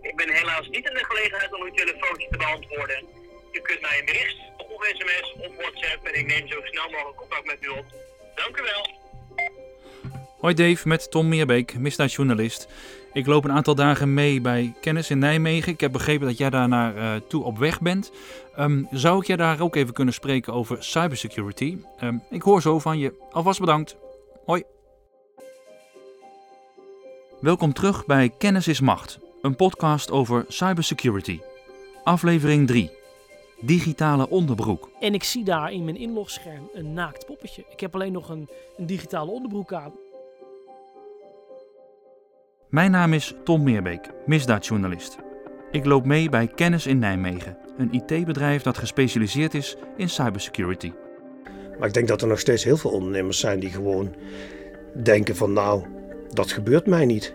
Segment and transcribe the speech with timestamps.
[0.00, 3.04] Ik ben helaas niet in de gelegenheid om uw telefoontje te beantwoorden.
[3.52, 7.16] U kunt mij een bericht of sms of WhatsApp en ik neem zo snel mogelijk
[7.16, 7.84] contact met u op.
[8.34, 9.02] Dank u wel.
[10.38, 12.68] Hoi Dave, met Tom Meerbeek, misdaadjournalist.
[13.12, 15.72] Ik loop een aantal dagen mee bij Kennis in Nijmegen.
[15.72, 18.12] Ik heb begrepen dat jij daar naar toe op weg bent.
[18.56, 21.76] Ehm, zou ik jij daar ook even kunnen spreken over cybersecurity?
[22.02, 23.26] Um, ik hoor zo van je.
[23.30, 23.96] Alvast bedankt.
[24.46, 24.62] Hoi.
[27.40, 31.40] Welkom terug bij Kennis is Macht, een podcast over cybersecurity.
[32.04, 32.90] Aflevering 3.
[33.60, 34.90] Digitale onderbroek.
[35.00, 37.64] En ik zie daar in mijn inlogscherm een naakt poppetje.
[37.70, 39.92] Ik heb alleen nog een, een digitale onderbroek aan.
[42.68, 45.16] Mijn naam is Tom Meerbeek, misdaadjournalist.
[45.70, 50.92] Ik loop mee bij Kennis in Nijmegen, een IT-bedrijf dat gespecialiseerd is in cybersecurity.
[51.78, 54.14] Maar ik denk dat er nog steeds heel veel ondernemers zijn die gewoon
[55.02, 55.84] denken van nou,
[56.32, 57.34] dat gebeurt mij niet.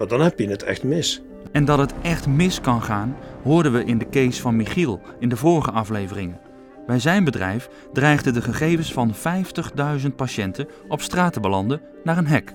[0.00, 1.22] Maar dan heb je het echt mis.
[1.52, 5.28] En dat het echt mis kan gaan, hoorden we in de case van Michiel in
[5.28, 6.40] de vorige afleveringen.
[6.86, 12.26] Bij zijn bedrijf dreigden de gegevens van 50.000 patiënten op straat te belanden naar een
[12.26, 12.52] hack.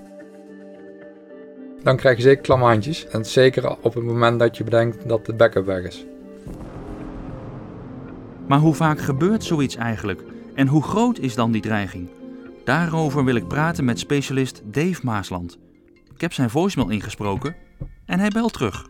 [1.82, 3.06] Dan krijg je zeker klamme handjes.
[3.06, 6.06] En zeker op het moment dat je bedenkt dat de backup weg is.
[8.46, 10.22] Maar hoe vaak gebeurt zoiets eigenlijk?
[10.54, 12.08] En hoe groot is dan die dreiging?
[12.64, 15.58] Daarover wil ik praten met specialist Dave Maasland.
[16.16, 17.56] Ik heb zijn voicemail ingesproken
[18.06, 18.86] en hij belt terug.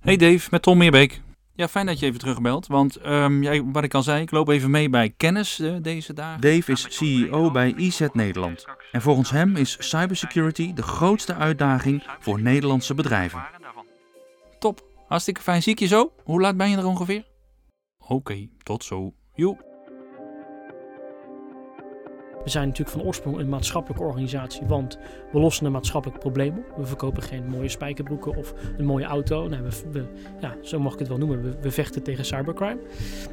[0.00, 1.20] Hey Dave, met Tom Meerbeek.
[1.54, 4.48] Ja, fijn dat je even terugbelt, want um, jij, wat ik al zei, ik loop
[4.48, 6.40] even mee bij Kennis uh, deze dagen.
[6.40, 8.64] Dave is CEO bij IZ Nederland.
[8.92, 13.46] En volgens hem is cybersecurity de grootste uitdaging voor Nederlandse bedrijven.
[14.58, 15.62] Top, hartstikke fijn.
[15.62, 16.12] Zie ik je zo?
[16.24, 17.26] Hoe laat ben je er ongeveer?
[17.98, 19.12] Oké, okay, tot zo.
[19.34, 19.75] Joe.
[22.46, 24.98] We zijn natuurlijk van oorsprong een maatschappelijke organisatie, want
[25.32, 26.76] we lossen een maatschappelijk probleem op.
[26.76, 29.48] We verkopen geen mooie spijkerbroeken of een mooie auto.
[29.48, 29.60] Nee,
[29.92, 30.04] we,
[30.40, 31.42] ja, zo mag ik het wel noemen.
[31.42, 32.78] We, we, vechten tegen cybercrime.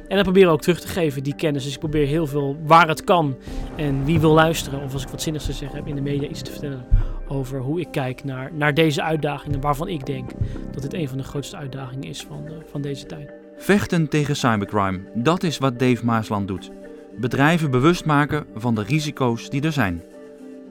[0.08, 1.64] En dat proberen we ook terug te geven, die kennis.
[1.64, 3.36] Dus ik probeer heel veel waar het kan
[3.76, 6.28] en wie wil luisteren, of als ik wat zinnigs te zeggen heb in de media,
[6.28, 6.86] iets te vertellen
[7.28, 10.30] over hoe ik kijk naar, naar deze uitdagingen, waarvan ik denk
[10.72, 13.32] dat dit een van de grootste uitdagingen is van, van deze tijd.
[13.56, 16.70] Vechten tegen cybercrime, dat is wat Dave Maasland doet
[17.16, 20.02] bedrijven bewust maken van de risico's die er zijn.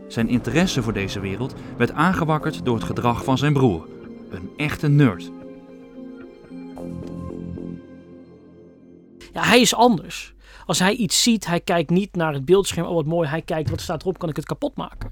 [0.08, 3.88] Zijn interesse voor deze wereld werd aangewakkerd door het gedrag van zijn broer,
[4.30, 5.32] een echte nerd.
[9.34, 10.34] Ja, hij is anders.
[10.66, 13.70] Als hij iets ziet, hij kijkt niet naar het beeldscherm, oh wat mooi, hij kijkt
[13.70, 15.12] wat staat erop, kan ik het kapot maken.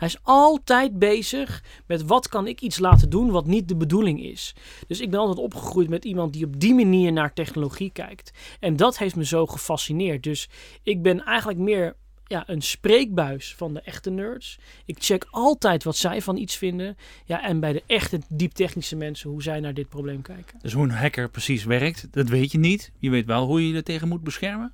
[0.00, 4.22] Hij is altijd bezig met wat kan ik iets laten doen wat niet de bedoeling
[4.22, 4.54] is.
[4.86, 8.32] Dus ik ben altijd opgegroeid met iemand die op die manier naar technologie kijkt.
[8.60, 10.22] En dat heeft me zo gefascineerd.
[10.22, 10.48] Dus
[10.82, 11.96] ik ben eigenlijk meer
[12.26, 14.58] ja, een spreekbuis van de echte nerds.
[14.84, 16.96] Ik check altijd wat zij van iets vinden.
[17.24, 20.58] Ja, en bij de echte dieptechnische mensen hoe zij naar dit probleem kijken.
[20.62, 22.92] Dus hoe een hacker precies werkt, dat weet je niet.
[22.98, 24.72] Je weet wel hoe je er tegen moet beschermen.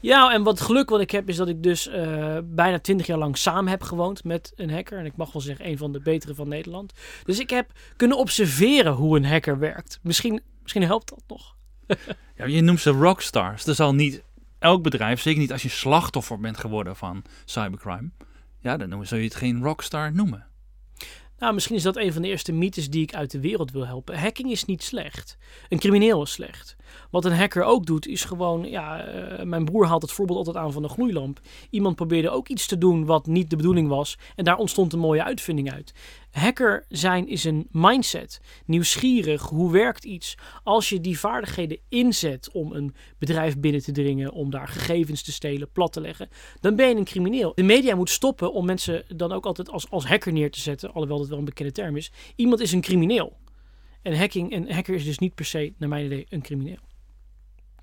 [0.00, 3.18] Ja, en wat geluk wat ik heb is dat ik dus uh, bijna twintig jaar
[3.18, 4.98] lang samen heb gewoond met een hacker.
[4.98, 6.92] En ik mag wel zeggen, een van de betere van Nederland.
[7.24, 9.98] Dus ik heb kunnen observeren hoe een hacker werkt.
[10.02, 11.56] Misschien, misschien helpt dat nog.
[12.36, 13.66] ja, je noemt ze rockstars.
[13.66, 14.22] Er zal niet
[14.58, 18.10] elk bedrijf, zeker niet als je slachtoffer bent geworden van cybercrime.
[18.60, 20.46] Ja, dan zou je het geen rockstar noemen.
[21.38, 23.86] Nou, misschien is dat een van de eerste mythes die ik uit de wereld wil
[23.86, 24.18] helpen.
[24.18, 25.36] Hacking is niet slecht.
[25.68, 26.76] Een crimineel is slecht.
[27.10, 28.70] Wat een hacker ook doet, is gewoon.
[28.70, 31.40] Ja, uh, mijn broer haalt het voorbeeld altijd aan van een gloeilamp.
[31.70, 34.18] Iemand probeerde ook iets te doen wat niet de bedoeling was.
[34.34, 35.94] En daar ontstond een mooie uitvinding uit.
[36.36, 38.40] Hacker zijn is een mindset.
[38.64, 40.34] Nieuwsgierig, hoe werkt iets?
[40.62, 45.32] Als je die vaardigheden inzet om een bedrijf binnen te dringen, om daar gegevens te
[45.32, 46.28] stelen, plat te leggen,
[46.60, 47.52] dan ben je een crimineel.
[47.54, 50.92] De media moet stoppen om mensen dan ook altijd als, als hacker neer te zetten,
[50.92, 52.12] alhoewel dat wel een bekende term is.
[52.34, 53.36] Iemand is een crimineel.
[54.02, 56.85] En hacking, een hacker is dus niet per se, naar mijn idee, een crimineel.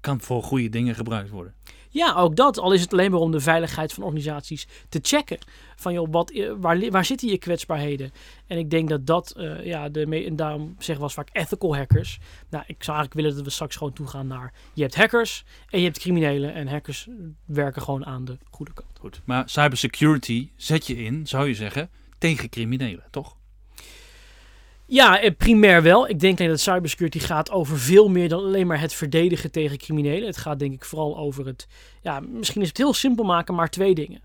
[0.03, 1.53] Kan voor goede dingen gebruikt worden.
[1.89, 2.57] Ja, ook dat.
[2.57, 5.37] Al is het alleen maar om de veiligheid van organisaties te checken.
[5.75, 8.11] Van joh, wat, eh, waar, waar zitten je kwetsbaarheden?
[8.47, 12.19] En ik denk dat dat, uh, ja, de en daarom zeggen we vaak ethical hackers.
[12.49, 15.79] Nou, ik zou eigenlijk willen dat we straks gewoon toegaan naar, je hebt hackers en
[15.79, 16.53] je hebt criminelen.
[16.53, 17.07] En hackers
[17.45, 18.99] werken gewoon aan de goede kant.
[18.99, 23.35] Goed, maar cybersecurity zet je in, zou je zeggen, tegen criminelen, toch?
[24.85, 26.09] Ja, eh, primair wel.
[26.09, 30.27] Ik denk dat cybersecurity gaat over veel meer dan alleen maar het verdedigen tegen criminelen.
[30.27, 31.67] Het gaat denk ik vooral over het,
[32.01, 34.21] ja, misschien is het heel simpel maken, maar twee dingen.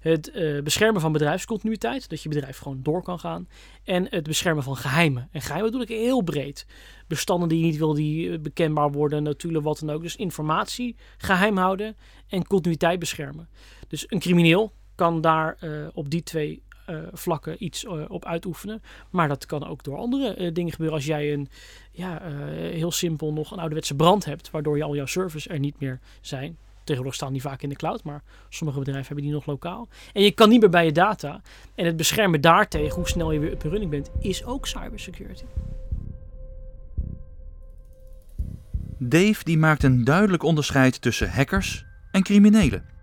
[0.00, 3.48] Het uh, beschermen van bedrijfscontinuïteit, dat je bedrijf gewoon door kan gaan.
[3.84, 5.28] En het beschermen van geheimen.
[5.32, 6.66] En geheimen bedoel ik heel breed.
[7.06, 10.02] Bestanden die je niet wil, die eh, bekendbaar worden, natuurlijk wat dan ook.
[10.02, 11.96] Dus informatie geheim houden
[12.28, 13.48] en continuïteit beschermen.
[13.88, 15.58] Dus een crimineel kan daar
[15.94, 16.67] op die twee eh,
[17.12, 18.82] vlakken iets eh, op uitoefenen.
[19.10, 20.96] Maar dat kan ook door andere eh, dingen gebeuren.
[20.96, 21.48] Als jij een,
[21.90, 25.58] ja, eh, heel simpel nog een ouderwetse brand hebt, waardoor je al jouw servers er
[25.58, 26.56] niet meer zijn.
[26.74, 29.88] Tegenwoordig staan die vaak in de cloud, maar sommige bedrijven hebben die nog lokaal.
[30.12, 31.40] En je kan niet meer bij je data.
[31.74, 35.44] En het beschermen daartegen, hoe snel je weer up and running bent, is ook cybersecurity.
[38.98, 42.97] Dave die maakt een duidelijk onderscheid tussen hackers en criminelen.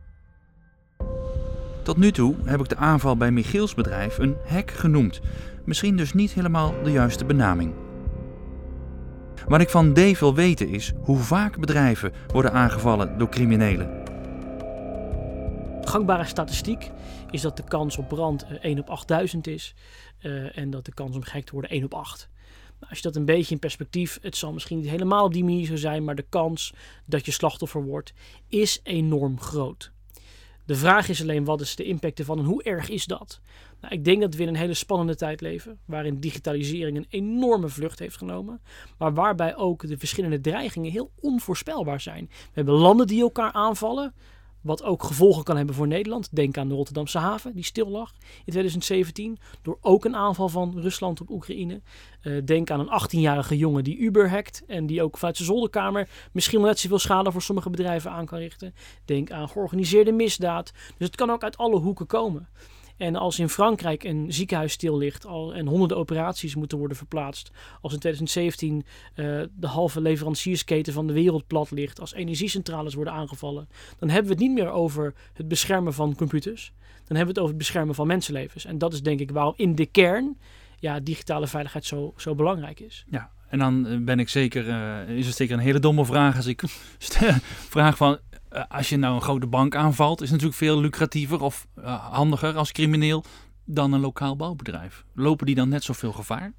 [1.86, 5.22] Tot nu toe heb ik de aanval bij Michiels bedrijf een hack genoemd.
[5.66, 7.74] Misschien dus niet helemaal de juiste benaming.
[9.48, 14.04] Wat ik van Dave wil weten is hoe vaak bedrijven worden aangevallen door criminelen.
[15.82, 16.92] gangbare statistiek
[17.32, 19.76] is dat de kans op brand eh, 1 op 8000 is.
[20.20, 22.30] eh, en dat de kans om gehackt te worden 1 op 8.
[22.80, 25.44] Nou, als je dat een beetje in perspectief, het zal misschien niet helemaal op die
[25.44, 26.74] manier zo zijn, maar de kans
[27.06, 28.14] dat je slachtoffer wordt
[28.48, 29.94] is enorm groot.
[30.66, 33.40] De vraag is alleen wat is de impact ervan en hoe erg is dat?
[33.82, 37.70] Nou, ik denk dat we in een hele spannende tijd leven, waarin digitalisering een enorme
[37.70, 38.62] vlucht heeft genomen,
[38.98, 42.26] maar waarbij ook de verschillende dreigingen heel onvoorspelbaar zijn.
[42.30, 44.14] We hebben landen die elkaar aanvallen,
[44.66, 46.36] wat ook gevolgen kan hebben voor Nederland.
[46.36, 49.38] Denk aan de Rotterdamse haven, die stil lag in 2017.
[49.62, 51.82] Door ook een aanval van Rusland op Oekraïne.
[52.22, 54.64] Eh, denk aan een 18-jarige jongen die Uber hackt.
[54.68, 58.26] En die ook vanuit zijn zolderkamer misschien wel net zoveel schade voor sommige bedrijven aan
[58.26, 58.74] kan richten.
[59.06, 60.72] Denk aan georganiseerde misdaad.
[60.98, 62.48] Dus het kan ook uit alle hoeken komen.
[62.98, 67.52] En als in Frankrijk een ziekenhuis stil ligt al, en honderden operaties moeten worden verplaatst.
[67.82, 69.26] Als in 2017 eh,
[69.56, 72.00] de halve leveranciersketen van de wereld plat ligt.
[72.00, 73.68] Als energiecentrales worden aangevallen.
[74.00, 76.74] Dan hebben we het niet meer over het beschermen van computers.
[76.78, 78.66] Dan hebben we het over het beschermen van mensenlevens.
[78.66, 80.38] En dat is denk ik waarom in de kern
[80.80, 83.06] ja, digitale veiligheid zo, zo belangrijk is.
[83.10, 86.36] Ja, en dan eh, ben ik zeker, eh, is het zeker een hele domme vraag
[86.36, 86.64] als ik
[87.76, 88.20] vraag van,
[88.56, 92.12] eh, als je nou een grote bank aanvalt, is het natuurlijk veel lucratiever of eh,
[92.12, 93.24] handiger als crimineel
[93.66, 95.06] dan een lokaal bouwbedrijf.
[95.14, 96.54] Lopen die dan net zoveel gevaar?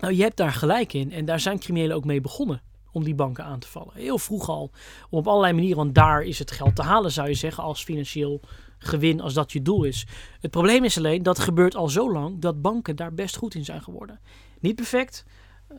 [0.00, 1.12] Nou, je hebt daar gelijk in.
[1.12, 2.62] En daar zijn criminelen ook mee begonnen.
[2.92, 3.94] Om die banken aan te vallen.
[3.94, 4.70] Heel vroeg al.
[5.10, 5.76] Op allerlei manieren.
[5.76, 7.64] Want daar is het geld te halen, zou je zeggen.
[7.64, 8.40] Als financieel
[8.78, 10.06] gewin, als dat je doel is.
[10.40, 12.40] Het probleem is alleen, dat gebeurt al zo lang.
[12.40, 14.20] Dat banken daar best goed in zijn geworden.
[14.60, 15.24] Niet perfect.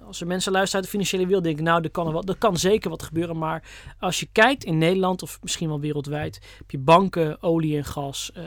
[0.05, 2.35] Als er mensen luisteren uit de financiële wereld denken, nou, er kan, er wat, er
[2.37, 3.37] kan zeker wat gebeuren.
[3.37, 3.63] Maar
[3.99, 8.31] als je kijkt in Nederland of misschien wel wereldwijd, heb je banken, olie en gas.
[8.33, 8.43] eh,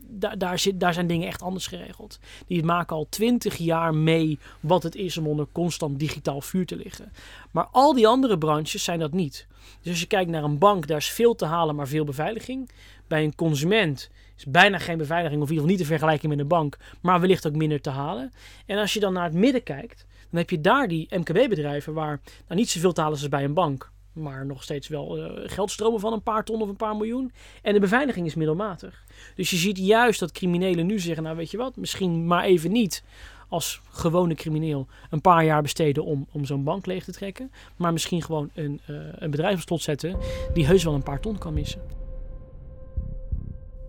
[0.00, 2.18] daar, daar, zit, daar zijn dingen echt anders geregeld.
[2.46, 6.76] Die maken al twintig jaar mee wat het is om onder constant digitaal vuur te
[6.76, 7.12] liggen.
[7.50, 9.46] Maar al die andere branches zijn dat niet.
[9.80, 12.70] Dus als je kijkt naar een bank, daar is veel te halen, maar veel beveiliging.
[13.06, 16.38] Bij een consument is bijna geen beveiliging, of in ieder geval niet te vergelijken met
[16.38, 18.32] een bank, maar wellicht ook minder te halen.
[18.66, 20.06] En als je dan naar het midden kijkt,
[20.36, 23.90] dan heb je daar die MKB-bedrijven waar nou, niet zoveel is als bij een bank,
[24.12, 27.32] maar nog steeds wel eh, geldstromen van een paar ton of een paar miljoen.
[27.62, 29.04] En de beveiliging is middelmatig.
[29.34, 32.72] Dus je ziet juist dat criminelen nu zeggen, nou weet je wat, misschien maar even
[32.72, 33.04] niet
[33.48, 37.50] als gewone crimineel een paar jaar besteden om, om zo'n bank leeg te trekken.
[37.76, 40.16] Maar misschien gewoon een, eh, een bedrijf op slot zetten
[40.54, 41.80] die heus wel een paar ton kan missen.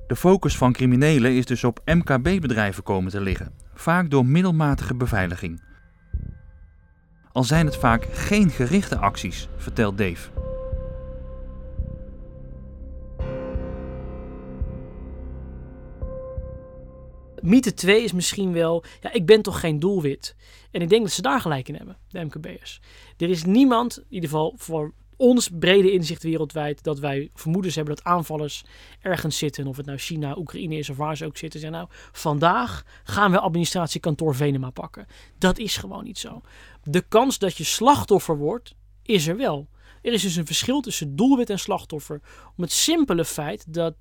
[0.07, 5.66] De focus van criminelen is dus op MKB-bedrijven komen te liggen, vaak door middelmatige beveiliging.
[7.37, 10.29] Al zijn het vaak geen gerichte acties, vertelt Dave.
[17.41, 20.35] Mythe 2 is misschien wel, ja, ik ben toch geen doelwit.
[20.71, 22.81] En ik denk dat ze daar gelijk in hebben, de MKB'ers.
[23.17, 27.95] Er is niemand, in ieder geval voor ons brede inzicht wereldwijd, dat wij vermoedens hebben
[27.95, 28.63] dat aanvallers
[29.01, 29.67] ergens zitten.
[29.67, 31.59] Of het nou China, Oekraïne is of waar ze ook zitten.
[31.59, 35.07] Zeggen nou, vandaag gaan we administratiekantoor Venema pakken.
[35.37, 36.41] Dat is gewoon niet zo.
[36.83, 39.67] De kans dat je slachtoffer wordt, is er wel.
[40.01, 42.21] Er is dus een verschil tussen doelwit en slachtoffer.
[42.55, 43.95] Om het simpele feit dat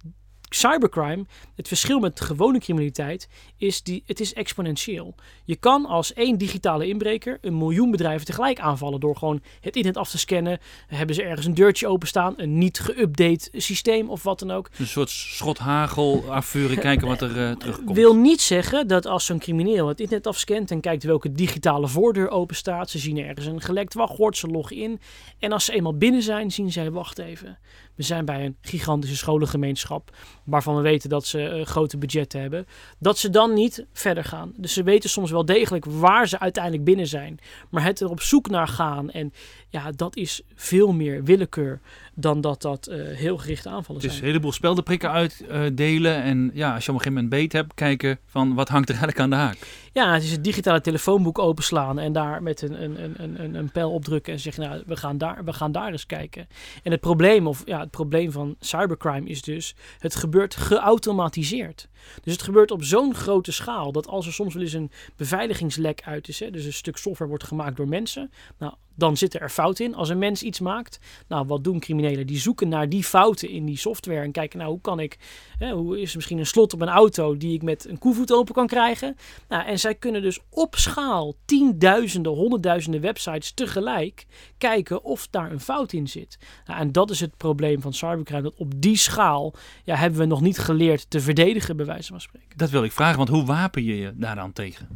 [0.57, 5.15] cybercrime, het verschil met gewone criminaliteit, is die, het is exponentieel.
[5.45, 9.97] Je kan als één digitale inbreker een miljoen bedrijven tegelijk aanvallen door gewoon het internet
[9.97, 10.59] af te scannen.
[10.87, 14.71] Hebben ze ergens een deurtje openstaan, een niet geüpdate systeem of wat dan ook.
[14.79, 17.97] Een soort schothagel afvuren, kijken wat er eh, terugkomt.
[17.97, 22.29] Wil niet zeggen dat als zo'n crimineel het internet afscant en kijkt welke digitale voordeur
[22.29, 25.01] open staat, ze zien ergens een gelekt wachtwoord, ze loggen in.
[25.39, 27.59] En als ze eenmaal binnen zijn, zien zij, wacht even.
[27.97, 32.67] We zijn bij een gigantische scholengemeenschap waarvan we weten dat ze eh, grote budgetten hebben.
[32.99, 34.53] Dat ze dan niet verder gaan.
[34.57, 37.39] Dus ze weten soms wel degelijk waar ze uiteindelijk binnen zijn.
[37.71, 39.33] Maar het er op zoek naar gaan en
[39.69, 41.81] ja, dat is veel meer willekeur
[42.15, 44.23] dan dat dat eh, heel gerichte aanvallen Het is zijn.
[44.23, 46.23] een heleboel speldenprikken uitdelen.
[46.23, 48.95] en ja, als je op een gegeven moment beet hebt, kijken van wat hangt er
[48.95, 49.59] eigenlijk aan de haak.
[49.93, 53.71] Ja, het is het digitale telefoonboek openslaan en daar met een, een, een, een, een
[53.71, 56.49] pijl op drukken en zeggen, nou, we gaan, daar, we gaan daar eens kijken.
[56.83, 61.89] En het probleem, of ja, het probleem van cybercrime is dus, het gebeurt geautomatiseerd.
[62.23, 66.03] Dus het gebeurt op zo'n grote schaal dat als er soms wel eens een beveiligingslek
[66.05, 69.51] uit is, hè, dus een stuk software wordt gemaakt door mensen, nou, dan zitten er
[69.51, 69.95] fouten in.
[69.95, 70.99] Als een mens iets maakt,
[71.29, 72.27] nou, wat doen criminelen?
[72.27, 75.19] Die zoeken naar die fouten in die software en kijken, nou, hoe kan ik,
[75.59, 78.33] hè, hoe is er misschien een slot op een auto die ik met een koevoet
[78.33, 79.17] open kan krijgen?
[79.49, 84.27] Nou, en zij kunnen dus op schaal tienduizenden, honderdduizenden websites tegelijk
[84.59, 86.39] kijken of daar een fout in zit.
[86.67, 90.27] Nou, en dat is het probleem van cybercrime, dat op die schaal ja, hebben we
[90.27, 92.57] nog niet geleerd te verdedigen, bij wijze van spreken.
[92.57, 94.89] Dat wil ik vragen, want hoe wapen je je daar dan tegen?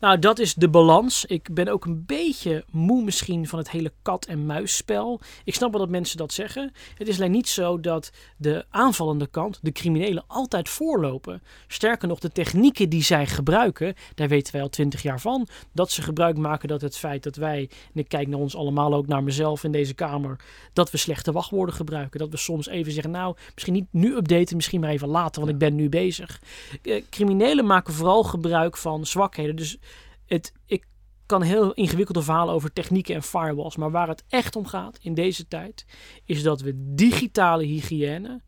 [0.00, 1.24] Nou, dat is de balans.
[1.24, 5.20] Ik ben ook een beetje moe misschien van het hele kat-en-muisspel.
[5.44, 6.72] Ik snap wel dat mensen dat zeggen.
[6.94, 11.42] Het is alleen niet zo dat de aanvallende kant, de criminelen, altijd voorlopen.
[11.66, 15.46] Sterker nog, de technieken die zij gebruiken, daar weten wij al twintig jaar van.
[15.72, 18.94] Dat ze gebruik maken dat het feit dat wij, en ik kijk naar ons allemaal
[18.94, 20.36] ook naar mezelf in deze kamer,
[20.72, 22.18] dat we slechte wachtwoorden gebruiken.
[22.18, 25.52] Dat we soms even zeggen, nou, misschien niet nu updaten, misschien maar even later, want
[25.52, 26.40] ik ben nu bezig.
[26.82, 29.56] Eh, criminelen maken vooral gebruik van zwakheden.
[29.56, 29.78] Dus
[30.26, 30.86] het, ik
[31.26, 33.76] kan heel ingewikkelde verhalen over technieken en firewalls.
[33.76, 35.86] Maar waar het echt om gaat in deze tijd,
[36.24, 38.42] is dat we digitale hygiëne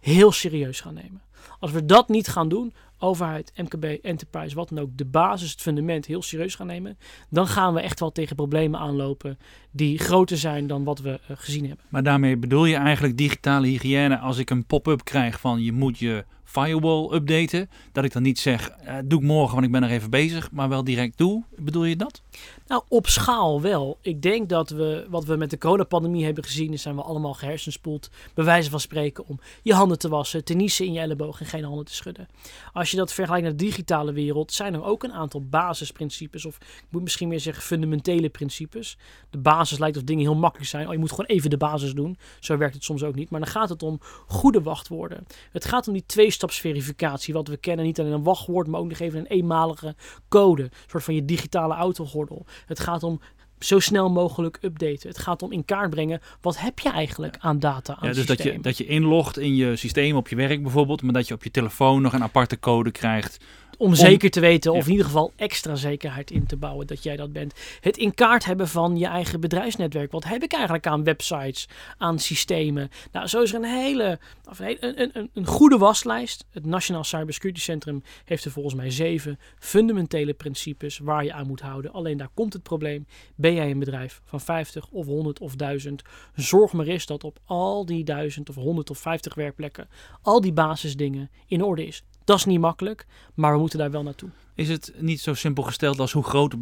[0.00, 1.22] heel serieus gaan nemen.
[1.58, 5.60] Als we dat niet gaan doen, overheid, MKB, enterprise, wat dan ook, de basis, het
[5.60, 6.98] fundament heel serieus gaan nemen,
[7.30, 9.38] dan gaan we echt wel tegen problemen aanlopen
[9.70, 11.84] die groter zijn dan wat we uh, gezien hebben.
[11.88, 15.98] Maar daarmee bedoel je eigenlijk digitale hygiëne als ik een pop-up krijg van je moet
[15.98, 17.70] je firewall updaten.
[17.92, 20.50] Dat ik dan niet zeg, uh, doe ik morgen, want ik ben er even bezig,
[20.50, 21.42] maar wel direct doe.
[21.56, 22.22] Bedoel je dat?
[22.66, 23.98] Nou, op schaal wel.
[24.02, 27.34] Ik denk dat we, wat we met de coronapandemie hebben gezien, is zijn we allemaal
[27.34, 31.40] gehersenspoeld, bij wijze van spreken, om je handen te wassen, te niezen in je elleboog
[31.40, 32.28] en geen handen te schudden.
[32.72, 36.56] Als je dat vergelijkt naar de digitale wereld, zijn er ook een aantal basisprincipes, of
[36.56, 38.96] ik moet misschien meer zeggen fundamentele principes.
[39.30, 40.86] De basis lijkt of dingen heel makkelijk zijn.
[40.86, 42.18] Oh, je moet gewoon even de basis doen.
[42.40, 43.30] Zo werkt het soms ook niet.
[43.30, 45.26] Maar dan gaat het om goede wachtwoorden.
[45.52, 47.84] Het gaat om die tweestapsverificatie, wat we kennen.
[47.84, 49.94] Niet alleen een wachtwoord, maar ook nog even een eenmalige
[50.28, 50.62] code.
[50.62, 52.46] Een soort van je digitale autogordel.
[52.66, 53.20] Het gaat om
[53.58, 55.08] zo snel mogelijk updaten.
[55.08, 58.26] Het gaat om in kaart brengen wat heb je eigenlijk aan data aan ja, dus
[58.26, 61.34] dat je, dat je inlogt in je systeem op je werk bijvoorbeeld, maar dat je
[61.34, 63.38] op je telefoon nog een aparte code krijgt
[63.78, 67.16] om, zeker te weten, of in ieder geval extra zekerheid in te bouwen dat jij
[67.16, 67.54] dat bent.
[67.80, 70.12] Het in kaart hebben van je eigen bedrijfsnetwerk.
[70.12, 71.68] Wat heb ik eigenlijk aan websites,
[71.98, 72.90] aan systemen?
[73.12, 74.18] Nou, zo is er een hele,
[74.58, 76.46] een, een, een goede waslijst.
[76.50, 81.60] Het Nationaal Cybersecurity Centrum heeft er volgens mij zeven fundamentele principes waar je aan moet
[81.60, 81.92] houden.
[81.92, 83.06] Alleen daar komt het probleem.
[83.34, 86.02] Ben jij een bedrijf van 50 of 100 of 1000?
[86.34, 89.88] Zorg maar eens dat op al die 1000 of 100 of 50 werkplekken
[90.22, 92.04] al die basisdingen in orde is.
[92.28, 94.28] Dat is niet makkelijk, maar we moeten daar wel naartoe.
[94.54, 96.54] Is het niet zo simpel gesteld als hoe, groot,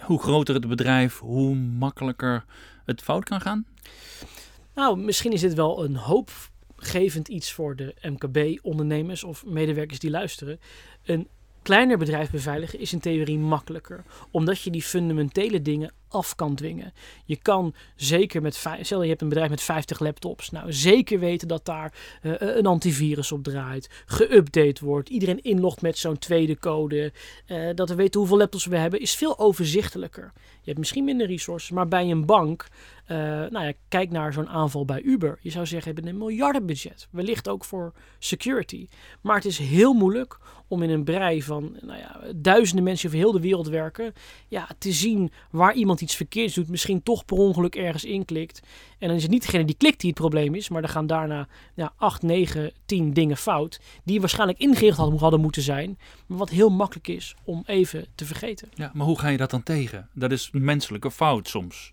[0.00, 2.44] hoe groter het bedrijf, hoe makkelijker
[2.84, 3.66] het fout kan gaan?
[4.74, 10.60] Nou, misschien is dit wel een hoopgevend iets voor de MKB-ondernemers of medewerkers die luisteren.
[11.04, 11.28] Een
[11.62, 16.92] kleiner bedrijf beveiligen is in theorie makkelijker, omdat je die fundamentele dingen af kan dwingen.
[17.24, 21.48] Je kan zeker met, stel je hebt een bedrijf met 50 laptops, nou zeker weten
[21.48, 27.12] dat daar uh, een antivirus op draait, geüpdate wordt, iedereen inlogt met zo'n tweede code,
[27.46, 30.32] uh, dat we weten hoeveel laptops we hebben, is veel overzichtelijker.
[30.34, 32.68] Je hebt misschien minder resources, maar bij een bank,
[33.08, 35.38] uh, nou ja, kijk naar zo'n aanval bij Uber.
[35.40, 38.88] Je zou zeggen, hebben een miljardenbudget, wellicht ook voor security.
[39.20, 43.20] Maar het is heel moeilijk om in een brei van nou ja, duizenden mensen over
[43.20, 44.12] heel de wereld werken,
[44.48, 48.60] ja, te zien waar iemand iets verkeerds doet, misschien toch per ongeluk ergens inklikt.
[48.98, 51.06] En dan is het niet degene die klikt die het probleem is, maar er gaan
[51.06, 56.50] daarna ja, 8, 9, 10 dingen fout, die waarschijnlijk ingericht hadden moeten zijn, maar wat
[56.50, 58.68] heel makkelijk is om even te vergeten.
[58.74, 60.08] Ja, maar hoe ga je dat dan tegen?
[60.12, 61.92] Dat is een menselijke fout soms.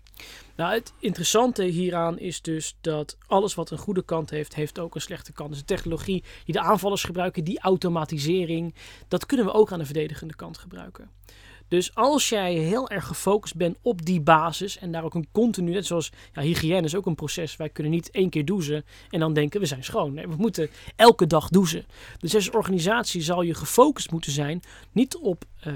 [0.56, 4.94] Nou, het interessante hieraan is dus dat alles wat een goede kant heeft, heeft ook
[4.94, 5.50] een slechte kant.
[5.50, 8.74] Dus de technologie die de aanvallers gebruiken, die automatisering,
[9.08, 11.10] dat kunnen we ook aan de verdedigende kant gebruiken.
[11.72, 15.72] Dus als jij heel erg gefocust bent op die basis en daar ook een continu,
[15.72, 17.56] net zoals ja, hygiëne is ook een proces.
[17.56, 20.14] Wij kunnen niet één keer douchen en dan denken we zijn schoon.
[20.14, 21.84] Nee, we moeten elke dag douchen.
[22.18, 24.62] Dus als organisatie zal je gefocust moeten zijn,
[24.92, 25.74] niet op uh,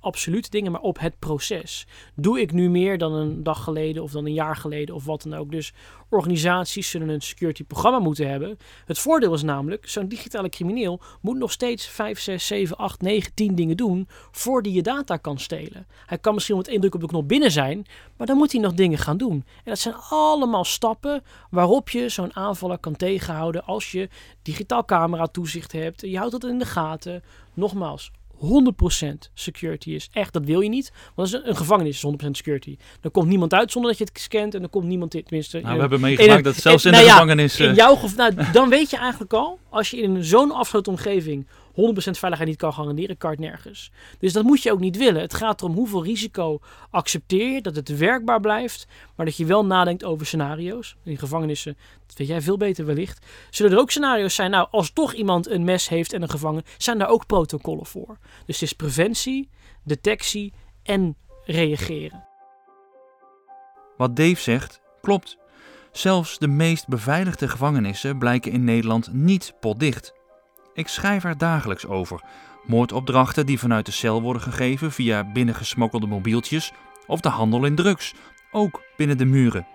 [0.00, 1.86] absolute dingen, maar op het proces.
[2.14, 5.22] Doe ik nu meer dan een dag geleden of dan een jaar geleden of wat
[5.22, 5.50] dan ook.
[5.50, 5.72] Dus
[6.08, 8.58] organisaties zullen een security programma moeten hebben.
[8.84, 13.34] Het voordeel is namelijk, zo'n digitale crimineel moet nog steeds 5, 6, 7, 8, 9,
[13.34, 15.86] 10 dingen doen voordat je data kan stelen.
[16.06, 17.86] Hij kan misschien met één druk op de knop binnen zijn,
[18.16, 19.32] maar dan moet hij nog dingen gaan doen.
[19.32, 24.08] En dat zijn allemaal stappen waarop je zo'n aanvaller kan tegenhouden als je
[24.42, 26.00] digitaal camera toezicht hebt.
[26.00, 27.22] Je houdt dat in de gaten.
[27.54, 30.08] Nogmaals, 100% security is.
[30.12, 30.92] Echt, dat wil je niet.
[31.14, 32.76] Want een, een gevangenis is 100% security.
[33.00, 35.60] Dan komt niemand uit zonder dat je het scant en dan komt niemand in, tenminste...
[35.60, 37.60] Nou, we hebben meegemaakt dat zelfs in, nou de ja, gevangenis...
[37.60, 40.92] In eh, jouw geval, nou, dan weet je eigenlijk al, als je in zo'n afgesloten
[40.92, 43.90] omgeving 100% veiligheid niet kan garanderen, kan het nergens.
[44.18, 45.20] Dus dat moet je ook niet willen.
[45.20, 46.58] Het gaat erom hoeveel risico
[46.90, 50.96] accepteer je, dat het werkbaar blijft, maar dat je wel nadenkt over scenario's.
[51.04, 53.26] In gevangenissen, dat weet jij veel beter wellicht.
[53.50, 56.62] Zullen er ook scenario's zijn, nou, als toch iemand een mes heeft en een gevangen,
[56.78, 58.18] zijn daar ook protocollen voor.
[58.46, 59.48] Dus het is preventie,
[59.84, 60.52] detectie
[60.82, 62.24] en reageren.
[63.96, 65.38] Wat Dave zegt, klopt.
[65.92, 70.15] Zelfs de meest beveiligde gevangenissen blijken in Nederland niet potdicht.
[70.76, 72.20] Ik schrijf er dagelijks over.
[72.64, 76.72] Moordopdrachten die vanuit de cel worden gegeven via binnengesmokkelde mobieltjes
[77.06, 78.14] of de handel in drugs,
[78.50, 79.66] ook binnen de muren.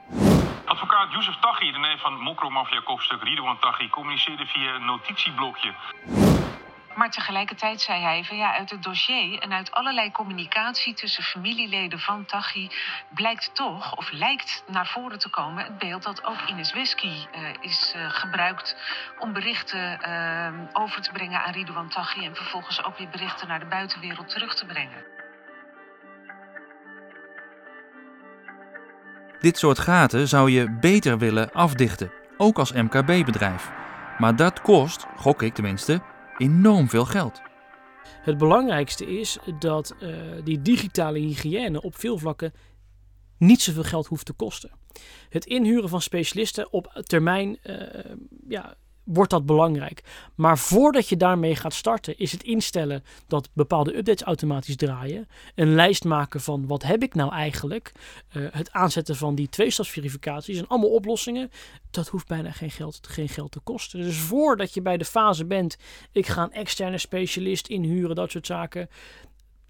[0.65, 5.73] Advocaat Youssef Taghi, de neef van Mokro-mafia-kopstuk Ridwan Taghi, communiceerde via een notitieblokje.
[6.95, 11.99] Maar tegelijkertijd zei hij van ja, uit het dossier en uit allerlei communicatie tussen familieleden
[11.99, 12.69] van Taghi
[13.09, 17.41] blijkt toch, of lijkt naar voren te komen, het beeld dat ook Ines Whisky eh,
[17.59, 18.75] is eh, gebruikt
[19.19, 23.59] om berichten eh, over te brengen aan Ridwan Taghi en vervolgens ook weer berichten naar
[23.59, 25.05] de buitenwereld terug te brengen.
[29.39, 33.69] Dit soort gaten zou je beter willen afdichten, ook als MKB-bedrijf.
[34.17, 36.01] Maar dat kost, gok ik tenminste,
[36.41, 37.41] enorm veel geld.
[38.21, 42.53] Het belangrijkste is dat uh, die digitale hygiëne op veel vlakken
[43.37, 44.71] niet zoveel geld hoeft te kosten.
[45.29, 47.75] Het inhuren van specialisten op termijn uh,
[48.47, 50.03] ja, wordt dat belangrijk.
[50.35, 55.27] Maar voordat je daarmee gaat starten, is het instellen dat bepaalde updates automatisch draaien.
[55.55, 57.91] Een lijst maken van wat heb ik nou eigenlijk.
[58.33, 61.51] Uh, het aanzetten van die tweestapsverificaties en allemaal oplossingen.
[61.91, 64.01] Dat hoeft bijna geen geld, geen geld te kosten.
[64.01, 65.77] Dus voordat je bij de fase bent,
[66.11, 68.89] ik ga een externe specialist inhuren, dat soort zaken.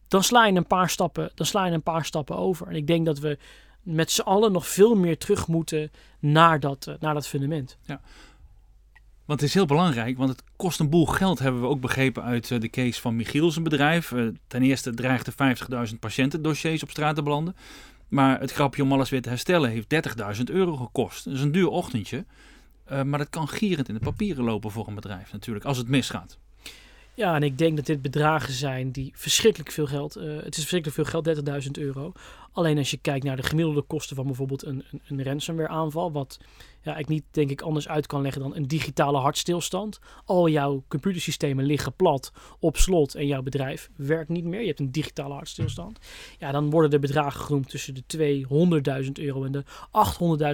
[0.08, 2.68] Dan sla je een paar stappen, dan sla je een paar stappen over.
[2.68, 3.38] En ik denk dat we
[3.82, 7.78] met z'n allen nog veel meer terug moeten naar dat, uh, naar dat fundament.
[7.86, 8.02] Ja.
[9.32, 12.24] Want het is heel belangrijk, want het kost een boel geld, hebben we ook begrepen
[12.24, 14.14] uit de case van Michiel, zijn bedrijf.
[14.48, 15.32] Ten eerste dreigde
[15.92, 17.56] 50.000 patiënten dossiers op straat te belanden.
[18.08, 21.26] Maar het grapje om alles weer te herstellen heeft 30.000 euro gekost.
[21.26, 22.26] Dat is een duur ochtendje.
[22.92, 25.88] Uh, maar dat kan gierend in de papieren lopen voor een bedrijf natuurlijk, als het
[25.88, 26.38] misgaat.
[27.14, 30.18] Ja, en ik denk dat dit bedragen zijn die verschrikkelijk veel geld.
[30.18, 32.12] Uh, het is verschrikkelijk veel geld, 30.000 euro.
[32.52, 36.12] Alleen als je kijkt naar de gemiddelde kosten van bijvoorbeeld een, een, een ransomware aanval,
[36.12, 36.40] wat
[36.82, 40.00] ja, ik niet denk ik anders uit kan leggen dan een digitale hartstilstand.
[40.26, 44.60] Al jouw computersystemen liggen plat op slot en jouw bedrijf werkt niet meer.
[44.60, 46.00] Je hebt een digitale hartstilstand.
[46.40, 48.46] Ja, dan worden de bedragen genoemd tussen de
[49.06, 49.64] 200.000 euro en de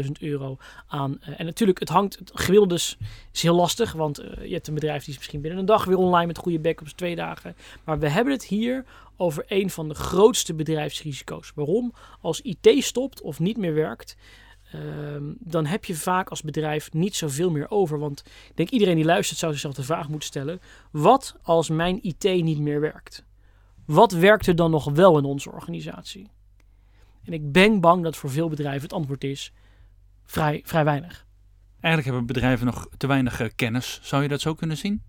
[0.06, 1.18] 800.000 euro aan.
[1.22, 2.98] Uh, en natuurlijk, het hangt, het gemiddelde is,
[3.32, 5.98] heel lastig, want uh, je hebt een bedrijf die is misschien binnen een dag weer
[5.98, 7.56] online met goede backups, twee dagen.
[7.84, 8.86] Maar we hebben het hier
[9.18, 11.52] over een van de grootste bedrijfsrisico's.
[11.56, 11.94] Waarom?
[12.22, 14.18] Als IT stopt of niet meer werkt,
[14.76, 18.00] um, dan heb je vaak als bedrijf niet zoveel meer over.
[18.00, 20.60] Want ik denk iedereen die luistert zou zichzelf de vraag moeten stellen:
[20.92, 23.26] wat als mijn IT niet meer werkt?
[23.86, 26.30] Wat werkt er dan nog wel in onze organisatie?
[27.24, 29.54] En ik ben bang dat voor veel bedrijven het antwoord is
[30.26, 31.26] vrij, vrij weinig.
[31.80, 34.00] Eigenlijk hebben bedrijven nog te weinig kennis.
[34.04, 35.02] Zou je dat zo kunnen zien?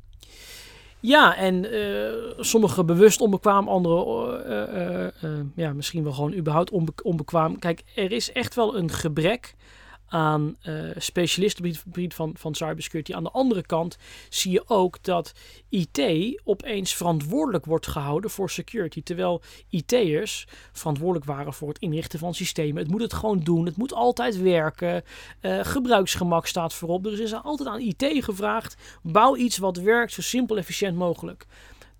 [1.01, 4.07] Ja, en uh, sommigen bewust onbekwaam, anderen
[4.51, 7.59] uh, uh, ja, misschien wel gewoon überhaupt onbe onbekwaam.
[7.59, 9.55] Kijk, er is echt wel een gebrek
[10.09, 13.15] aan uh, specialisten op het gebied van, van cybersecurity.
[13.15, 13.97] Aan de andere kant
[14.29, 15.33] zie je ook dat
[15.69, 16.01] IT
[16.45, 19.03] opeens verantwoordelijk wordt gehouden voor security.
[19.03, 22.83] Terwijl IT'ers verantwoordelijk waren voor het inrichten van systemen.
[22.83, 23.67] Het moet het gewoon doen.
[23.67, 25.03] Het moet altijd werken.
[25.41, 27.07] Uh, gebruiksgemak staat voorop.
[27.07, 28.77] Er is altijd aan IT gevraagd.
[29.03, 31.47] Bouw iets wat werkt zo simpel efficiënt mogelijk.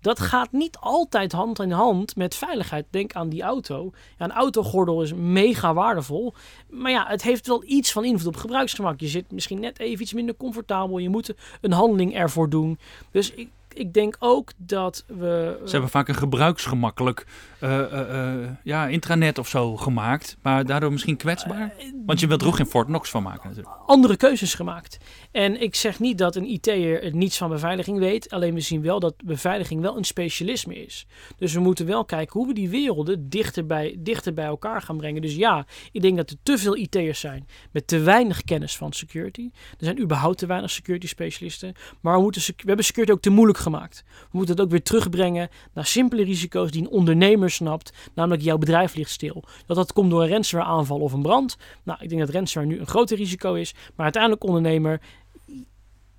[0.01, 2.85] Dat gaat niet altijd hand in hand met veiligheid.
[2.89, 3.91] Denk aan die auto.
[4.17, 6.33] Een autogordel is mega waardevol.
[6.69, 8.99] Maar ja, het heeft wel iets van invloed op gebruiksgemak.
[8.99, 10.97] Je zit misschien net even iets minder comfortabel.
[10.97, 12.79] Je moet een handeling ervoor doen.
[13.11, 15.61] Dus ik, ik denk ook dat we.
[15.65, 17.25] Ze hebben vaak een gebruiksgemakkelijk
[17.63, 20.37] uh, uh, uh, ja, intranet of zo gemaakt.
[20.41, 21.73] Maar daardoor misschien kwetsbaar.
[22.05, 23.75] Want je wilt er ook geen Fort Knox van maken natuurlijk.
[23.85, 24.97] Andere keuzes gemaakt.
[25.31, 28.29] En ik zeg niet dat een IT'er niets van beveiliging weet.
[28.29, 31.07] Alleen we zien wel dat beveiliging wel een specialisme is.
[31.37, 34.97] Dus we moeten wel kijken hoe we die werelden dichter bij, dichter bij elkaar gaan
[34.97, 35.21] brengen.
[35.21, 38.91] Dus ja, ik denk dat er te veel IT'ers zijn met te weinig kennis van
[38.91, 39.49] security.
[39.53, 41.73] Er zijn überhaupt te weinig security specialisten.
[42.01, 44.03] Maar we, moeten, we hebben security ook te moeilijk gemaakt.
[44.07, 47.93] We moeten het ook weer terugbrengen naar simpele risico's die een ondernemer snapt.
[48.13, 49.43] Namelijk jouw bedrijf ligt stil.
[49.65, 51.57] Dat dat komt door een ransomware aanval of een brand.
[51.83, 53.73] Nou, ik denk dat ransomware nu een groter risico is.
[53.95, 55.01] Maar uiteindelijk ondernemer,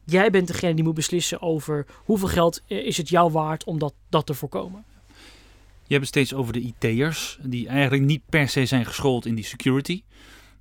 [0.04, 3.94] jij bent degene die moet beslissen over hoeveel geld is het jou waard om dat,
[4.08, 4.84] dat te voorkomen.
[5.86, 9.34] Je hebt het steeds over de IT'ers, die eigenlijk niet per se zijn geschoold in
[9.34, 10.02] die security.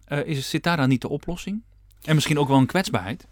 [0.08, 1.62] Uh, is, zit daar dan niet de oplossing?
[2.04, 3.28] En misschien ook wel een kwetsbaarheid?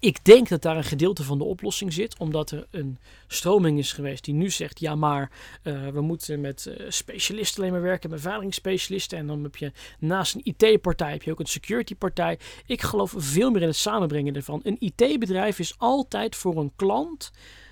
[0.00, 3.92] Ik denk dat daar een gedeelte van de oplossing zit, omdat er een stroming is
[3.92, 5.30] geweest die nu zegt: ja, maar
[5.62, 9.18] uh, we moeten met uh, specialisten alleen maar werken, beveiligingsspecialisten.
[9.18, 12.38] En dan heb je naast een IT-partij heb je ook een security-partij.
[12.66, 14.60] Ik geloof veel meer in het samenbrengen ervan.
[14.62, 17.30] Een IT-bedrijf is altijd voor een klant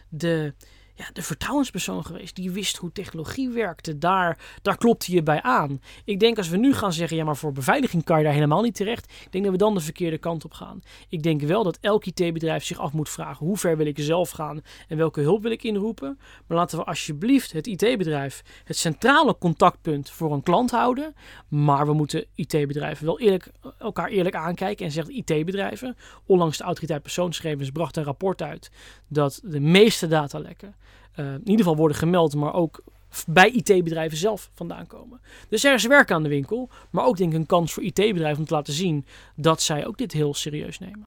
[0.09, 0.55] de
[0.97, 2.35] ja, de vertrouwenspersoon geweest.
[2.35, 3.99] Die wist hoe technologie werkte.
[3.99, 5.81] Daar, daar klopte je bij aan.
[6.05, 8.63] Ik denk als we nu gaan zeggen, ja, maar voor beveiliging kan je daar helemaal
[8.63, 9.13] niet terecht.
[9.25, 10.83] Ik denk dat we dan de verkeerde kant op gaan.
[11.09, 14.31] Ik denk wel dat elk IT-bedrijf zich af moet vragen, hoe ver wil ik zelf
[14.31, 16.19] gaan en welke hulp wil ik inroepen.
[16.47, 21.15] Maar laten we alsjeblieft het IT-bedrijf het centrale contactpunt voor een klant houden.
[21.49, 25.97] Maar we moeten IT-bedrijven wel eerlijk, elkaar eerlijk aankijken en zeggen IT-bedrijven.
[26.27, 28.71] Onlangs de autoriteit persoonsgegevens bracht een rapport uit
[29.09, 30.75] dat de meeste datalekken
[31.17, 32.83] uh, in ieder geval worden gemeld, maar ook
[33.27, 35.21] bij IT-bedrijven zelf vandaan komen.
[35.49, 38.39] Dus er is werk aan de winkel, maar ook denk ik een kans voor IT-bedrijven
[38.39, 41.03] om te laten zien dat zij ook dit heel serieus nemen.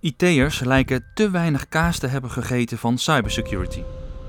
[0.00, 3.82] IT'ers lijken te weinig kaas te hebben gegeten van cybersecurity.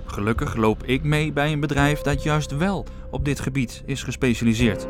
[0.06, 4.88] Gelukkig loop ik mee bij een bedrijf dat juist wel op dit gebied is gespecialiseerd.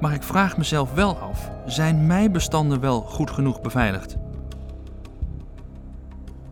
[0.00, 4.16] Maar ik vraag mezelf wel af: zijn mijn bestanden wel goed genoeg beveiligd?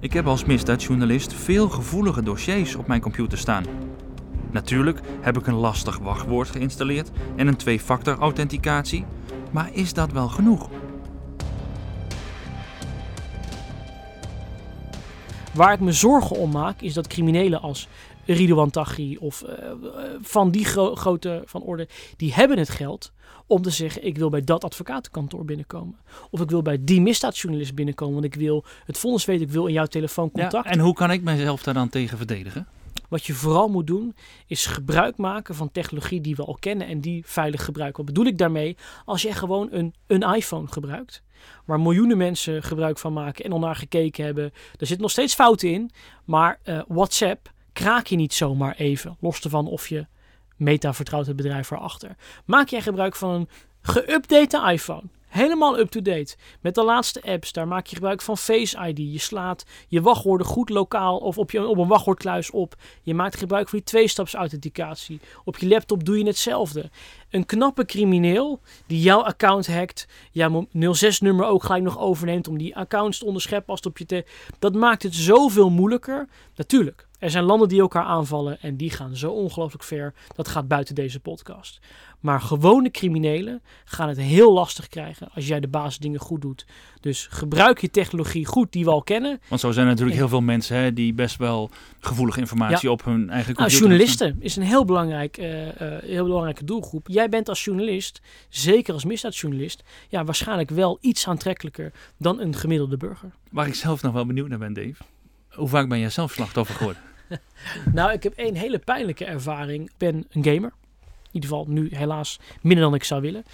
[0.01, 3.65] Ik heb als misdaadjournalist veel gevoelige dossiers op mijn computer staan.
[4.51, 9.05] Natuurlijk heb ik een lastig wachtwoord geïnstalleerd en een twee-factor authenticatie,
[9.51, 10.69] maar is dat wel genoeg?
[15.55, 17.89] Waar ik me zorgen om maak, is dat criminelen als
[18.27, 19.73] Ridouan Taghi of uh,
[20.21, 23.13] van die gro grote van orde, die hebben het geld
[23.47, 25.97] om te zeggen: ik wil bij dat advocatenkantoor binnenkomen.
[26.31, 29.67] Of ik wil bij die misdaadjournalist binnenkomen, want ik wil het vonnis weten, ik wil
[29.67, 30.65] in jouw telefoon contact.
[30.65, 32.67] Ja, en hoe kan ik mijzelf daar dan tegen verdedigen?
[33.09, 34.15] Wat je vooral moet doen,
[34.47, 38.05] is gebruik maken van technologie die we al kennen en die veilig gebruiken.
[38.05, 38.77] Wat bedoel ik daarmee?
[39.05, 41.23] Als je gewoon een, een iPhone gebruikt,
[41.65, 44.53] waar miljoenen mensen gebruik van maken en al naar gekeken hebben, er
[44.87, 45.91] zitten nog steeds fouten in,
[46.25, 50.07] maar uh, WhatsApp kraak je niet zomaar even, los ervan of je
[50.57, 52.17] Meta vertrouwt het bedrijf erachter.
[52.45, 53.49] Maak jij gebruik van een
[53.83, 55.03] geüpdate iPhone.
[55.27, 56.37] Helemaal up-to-date.
[56.61, 57.53] Met de laatste apps.
[57.53, 58.99] Daar maak je gebruik van Face ID.
[58.99, 62.75] Je slaat je wachtwoorden goed lokaal of op, je, op een wachtwoordkluis op.
[63.03, 65.21] Je maakt gebruik van die tweestapsauthenticatie.
[65.45, 66.91] Op je laptop doe je hetzelfde.
[67.31, 70.09] Een knappe crimineel die jouw account hackt.
[70.31, 74.25] Jouw 06-nummer ook gelijk nog overneemt om die accounts te onderscheppen als op je te...
[74.59, 76.29] Dat maakt het zoveel moeilijker.
[76.55, 80.15] Natuurlijk, er zijn landen die elkaar aanvallen en die gaan zo ongelooflijk ver.
[80.35, 81.81] Dat gaat buiten deze podcast.
[82.21, 86.67] Maar gewone criminelen gaan het heel lastig krijgen als jij de basisdingen goed doet.
[87.01, 89.41] Dus gebruik je technologie goed die we al kennen.
[89.49, 93.05] Want zo zijn er natuurlijk heel veel mensen hè, die best wel gevoelige informatie op
[93.05, 97.09] hun eigen nou, computer nou, Journalisten is een heel, belangrijk, uh, uh, heel belangrijke doelgroep.
[97.09, 102.97] Jij bent als journalist, zeker als misdaadjournalist, ja, waarschijnlijk wel iets aantrekkelijker dan een gemiddelde
[102.97, 103.31] burger.
[103.51, 104.95] Waar ik zelf nog wel benieuwd naar ben, Dave.
[105.57, 107.03] Hoe vaak ben jij zelf slachtoffer geworden?
[107.93, 109.85] nou, ik heb één hele pijnlijke ervaring.
[109.85, 110.73] Ik ben een gamer.
[111.01, 113.45] In ieder geval nu helaas minder dan ik zou willen.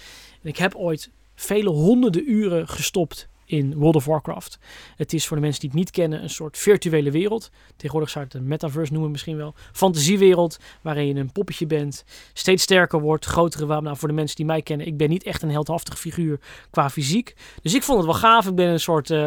[0.41, 4.59] En ik heb ooit vele honderden uren gestopt in World of Warcraft.
[4.95, 7.51] Het is voor de mensen die het niet kennen een soort virtuele wereld.
[7.75, 9.53] Tegenwoordig zou het een metaverse noemen misschien wel.
[9.71, 13.83] Fantasiewereld waarin je een poppetje bent, steeds sterker wordt, grotere wapen.
[13.83, 16.39] Nou, voor de mensen die mij kennen, ik ben niet echt een heldhaftige figuur
[16.69, 17.35] qua fysiek.
[17.61, 18.47] Dus ik vond het wel gaaf.
[18.47, 19.19] Ik ben een soort uh,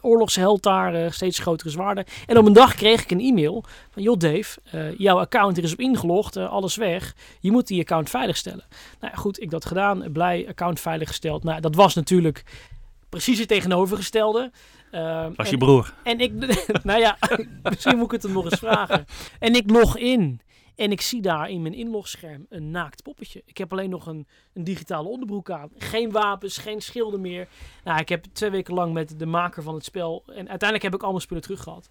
[0.00, 2.04] oorlogsheld daar, steeds grotere zwaarden.
[2.26, 4.60] En op een dag kreeg ik een e-mail van, joh Dave,
[4.98, 7.14] jouw account is op ingelogd, alles weg.
[7.40, 8.64] Je moet die account veiligstellen.
[9.00, 11.44] Nou ja, goed, ik dat gedaan, blij, account veiliggesteld.
[11.44, 12.44] Nou, dat was natuurlijk
[13.16, 14.50] precies het tegenovergestelde.
[14.92, 15.94] Uh, Was je broer?
[16.02, 16.32] En ik,
[16.82, 17.18] nou ja,
[17.70, 19.04] misschien moet ik het hem nog eens vragen.
[19.38, 20.40] En ik log in.
[20.74, 23.42] En ik zie daar in mijn inlogscherm een naakt poppetje.
[23.44, 25.70] Ik heb alleen nog een, een digitale onderbroek aan.
[25.78, 27.48] Geen wapens, geen schilden meer.
[27.84, 30.22] Nou, ik heb twee weken lang met de maker van het spel.
[30.26, 31.88] En uiteindelijk heb ik allemaal spullen terug gehad.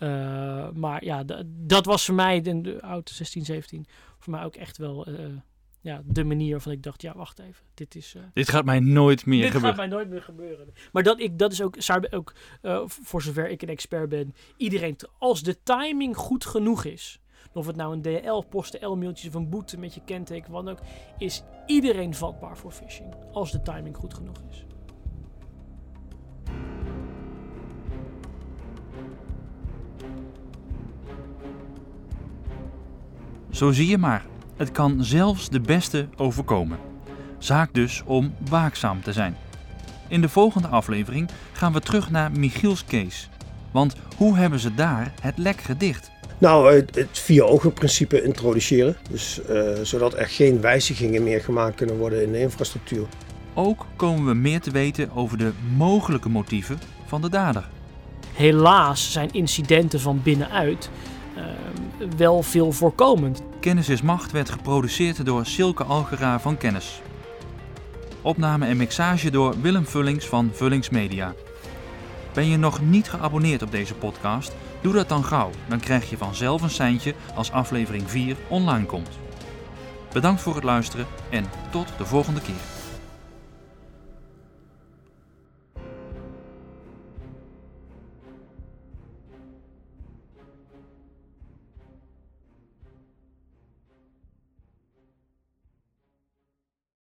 [0.00, 3.86] Uh, maar ja, dat was voor mij, de, de oude 16, 17,
[4.18, 5.16] voor mij ook echt wel uh,
[5.80, 7.64] ja, de manier waarvan ik dacht, ja, wacht even.
[7.74, 9.76] Dit, is, uh, dit gaat mij nooit meer dit gebeuren.
[9.76, 10.74] Dit gaat mij nooit meer gebeuren.
[10.92, 11.76] Maar dat, ik, dat is ook,
[12.10, 17.20] ook uh, voor zover ik een expert ben, iedereen, als de timing goed genoeg is,
[17.52, 20.78] of het nou een DL, posten, L-mailtjes of een boete met je kenteken, wat ook,
[21.18, 23.14] is iedereen vatbaar voor phishing.
[23.32, 24.66] Als de timing goed genoeg is.
[33.50, 34.26] Zo zie je maar,
[34.58, 36.78] het kan zelfs de beste overkomen.
[37.38, 39.36] Zaak dus om waakzaam te zijn.
[40.08, 43.26] In de volgende aflevering gaan we terug naar Michiels case.
[43.70, 46.10] Want hoe hebben ze daar het lek gedicht?
[46.38, 48.96] Nou, het, het vier-ogen-principe introduceren.
[49.10, 53.06] Dus, uh, zodat er geen wijzigingen meer gemaakt kunnen worden in de infrastructuur.
[53.54, 57.68] Ook komen we meer te weten over de mogelijke motieven van de dader.
[58.32, 60.90] Helaas zijn incidenten van binnenuit
[62.16, 63.42] wel veel voorkomend.
[63.60, 67.02] Kennis is Macht werd geproduceerd door Silke Algera van Kennis.
[68.22, 71.34] Opname en mixage door Willem Vullings van Vullings Media.
[72.32, 74.54] Ben je nog niet geabonneerd op deze podcast?
[74.80, 79.18] Doe dat dan gauw, dan krijg je vanzelf een seintje als aflevering 4 online komt.
[80.12, 82.77] Bedankt voor het luisteren en tot de volgende keer.